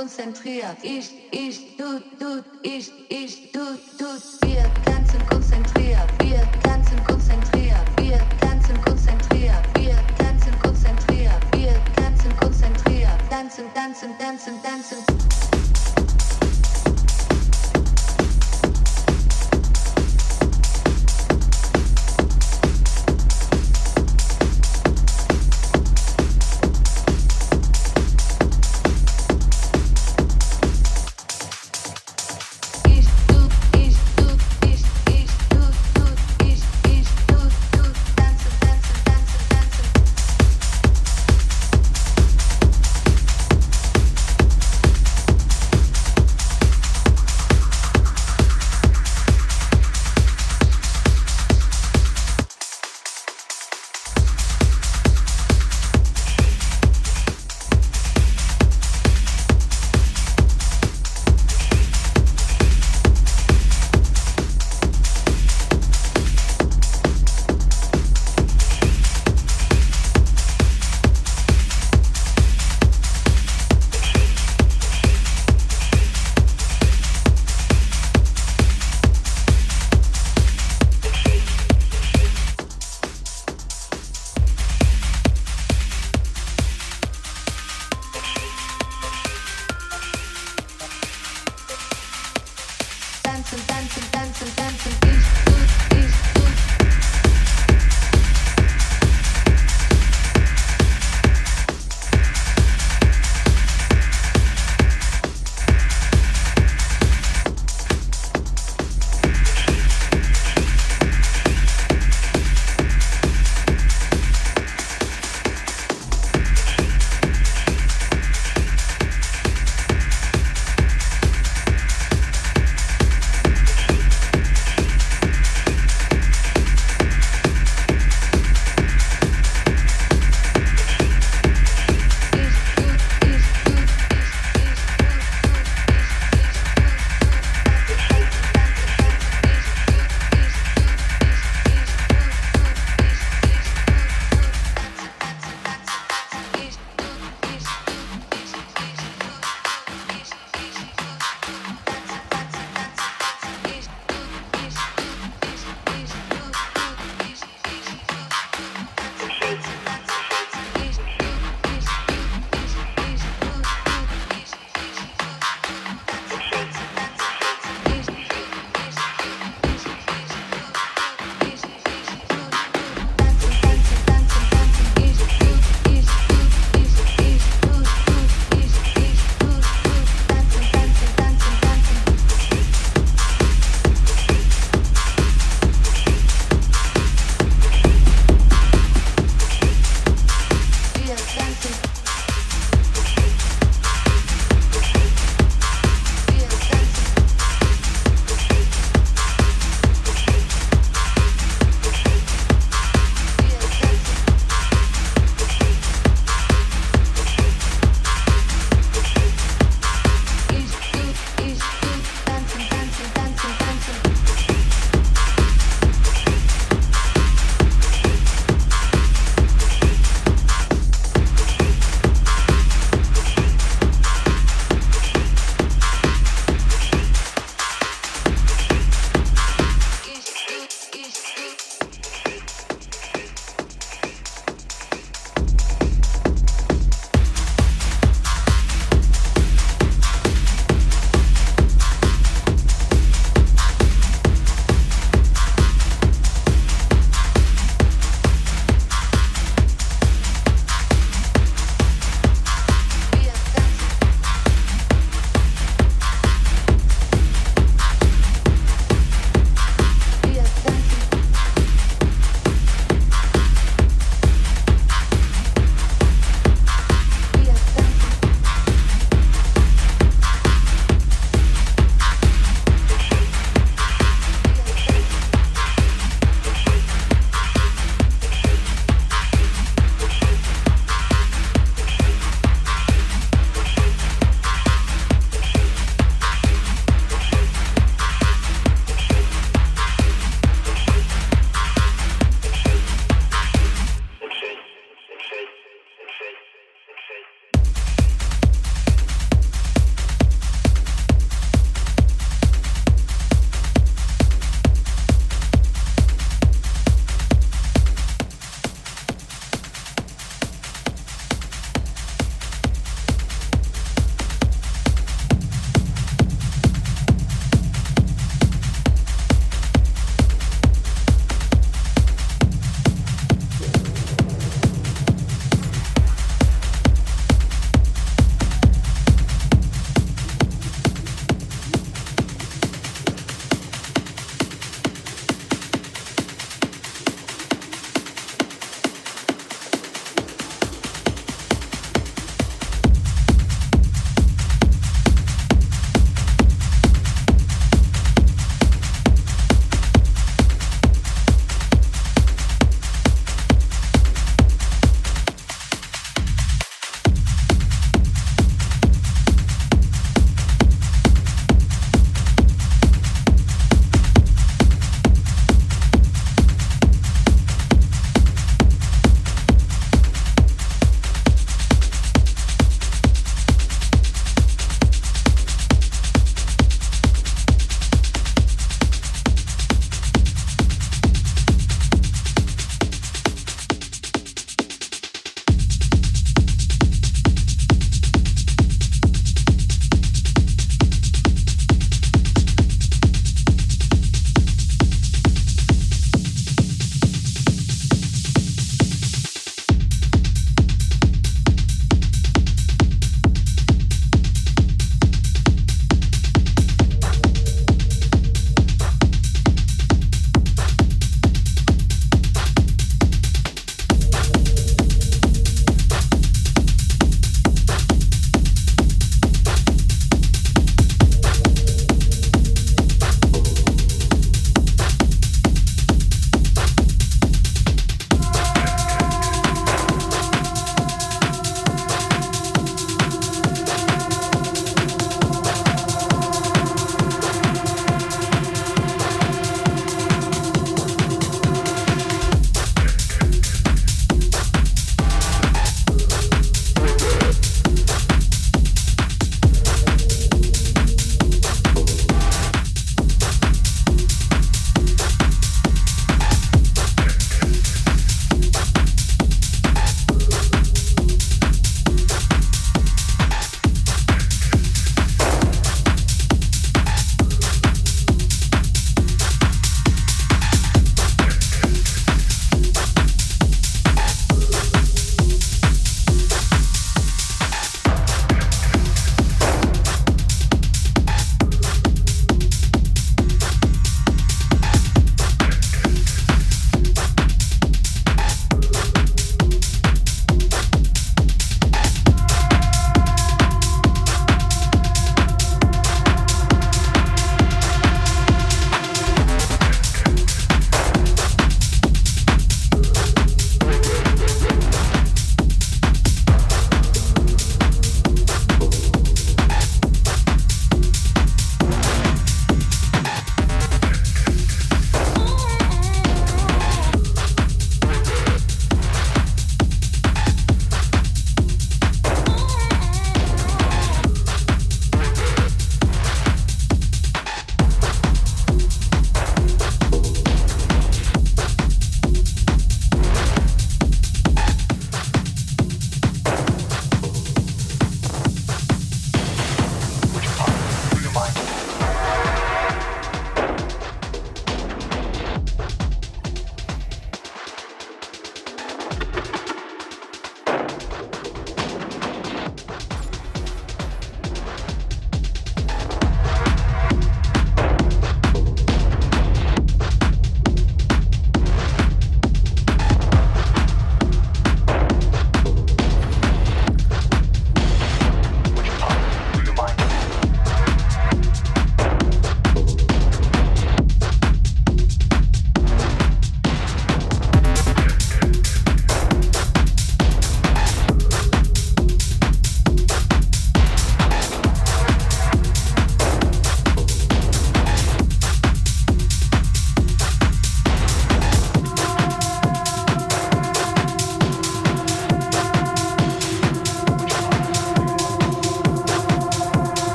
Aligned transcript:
konzentriert. 0.00 0.78
Ich, 0.82 1.19